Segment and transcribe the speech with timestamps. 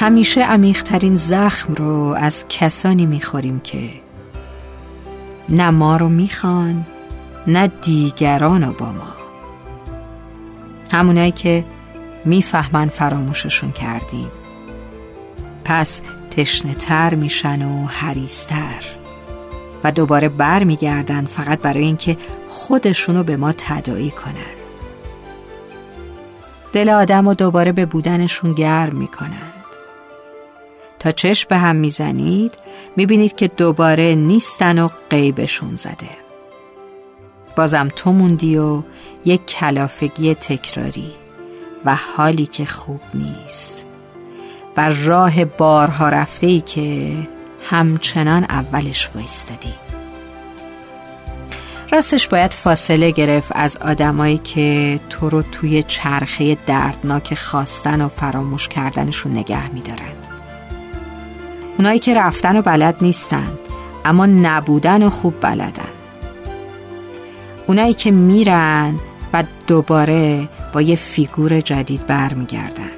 [0.00, 3.90] همیشه عمیقترین زخم رو از کسانی می‌خوریم که
[5.48, 6.86] نه ما رو می‌خوان
[7.46, 9.16] نه دیگران رو با ما.
[10.92, 11.64] همونایی که
[12.24, 14.30] می‌فهمن فراموششون کردیم.
[15.64, 18.84] پس تشنه تر میشن و حریستر
[19.84, 22.16] و دوباره بر میگردن فقط برای اینکه
[22.48, 24.56] خودشونو به ما تدایی کنن.
[26.72, 29.59] دل آدم رو دوباره به بودنشون گرم می‌کنند
[31.00, 32.54] تا چشم به هم می‌زنید
[32.96, 36.10] می‌بینید که دوباره نیستن و قیبشون زده.
[37.56, 38.82] بازم تو موندی و
[39.24, 41.10] یک کلافگی تکراری
[41.84, 43.86] و حالی که خوب نیست.
[44.76, 47.12] و راه بارها رفته ای که
[47.70, 49.74] همچنان اولش وایستدی
[51.92, 58.68] راستش باید فاصله گرفت از آدمایی که تو رو توی چرخه دردناک خواستن و فراموش
[58.68, 60.19] کردنشون نگه میدارن.
[61.80, 63.48] اونایی که رفتن و بلد نیستن
[64.04, 65.88] اما نبودن و خوب بلدن.
[67.66, 68.94] اونایی که میرن
[69.32, 72.90] و دوباره با یه فیگور جدید برمیگردن.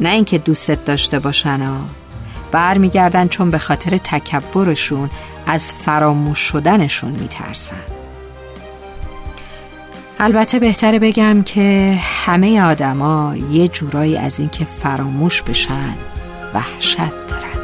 [0.00, 1.74] نه اینکه دوستت داشته باشن و
[2.52, 5.10] برمیگردن چون به خاطر تکبرشون
[5.46, 7.84] از فراموش شدنشون میترسن.
[10.20, 15.94] البته بهتره بگم که همه آدما یه جورایی از اینکه فراموش بشن
[16.54, 17.63] وحشت دارن.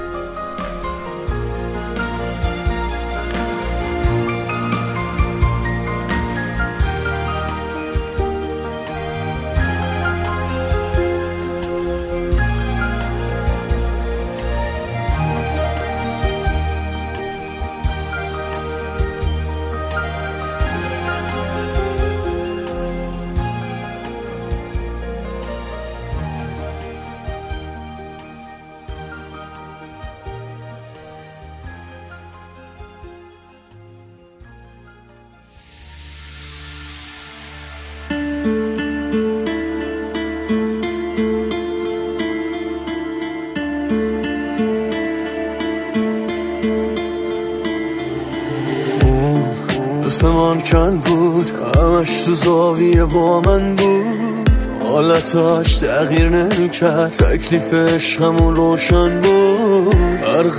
[50.60, 54.48] کن بود همش تو زاویه با من بود.
[54.84, 59.94] حالتاش تغییر نمی‌کرد تکلیفش همون روشن بود.
[59.94, 60.50] هر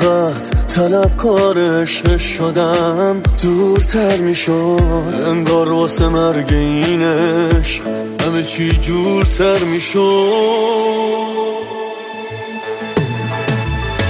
[0.68, 2.04] طلب کارش
[2.38, 5.24] شدم دورتر می‌شد.
[5.26, 7.82] انگار واسه مرگ اینش
[8.26, 10.02] همه چی جورتر می‌شد.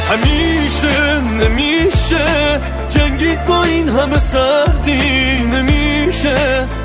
[0.09, 2.59] همیشه نمیشه
[2.89, 4.99] جنگید با این همه سردی.
[5.53, 5.80] نمیشه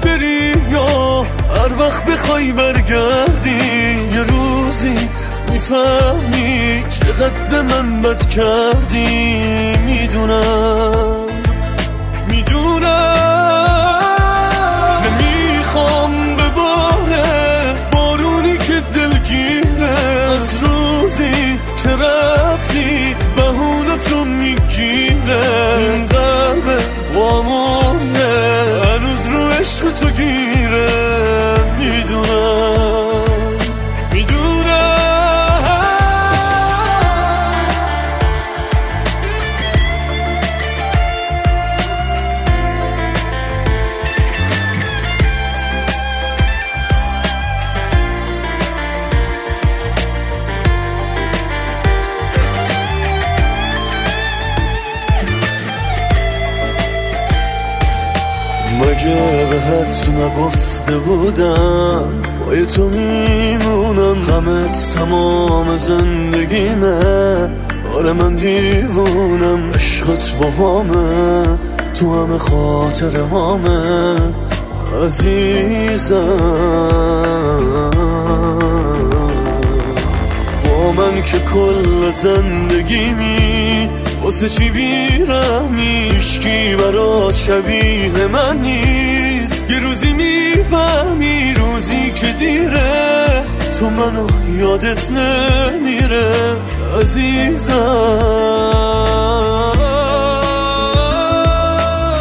[0.02, 3.50] بری یا هر وقت بخوای برگردی
[4.14, 5.08] یه روزی
[5.50, 11.15] می‌فهمی چقدر به من بد کردی می‌دونم.
[29.76, 30.55] تو گیره
[59.06, 62.04] مگه بهت نگفته بودم.
[62.46, 64.14] با تو میمونم.
[64.14, 66.98] غمت تمام زندگیمه.
[67.94, 69.70] آره من دیوونم.
[69.74, 71.58] عشقت با همه
[71.94, 74.16] تو همه خاطر همه
[75.04, 76.16] عزیزم.
[80.64, 89.70] با من که کل زندگی می واسه چی بیرم؟ میشکی برات شبیه من نیست.
[89.70, 93.44] یه روزی می‌فهمی روزی که دیره.
[93.78, 94.26] تو منو
[94.58, 96.56] یادت نمیره
[97.00, 97.72] عزیزم.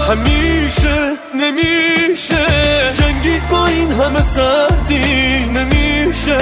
[0.09, 2.45] همیشه نمیشه.
[2.93, 5.45] جنگید با این همه سردی.
[5.45, 6.39] نمیشه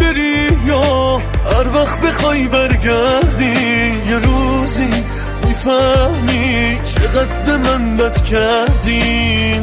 [0.00, 0.41] بری
[1.62, 3.44] هر وقت بخوای برگردی
[4.08, 4.90] یه روزی
[5.46, 9.60] می‌فهمی چقدر به من بد کردی.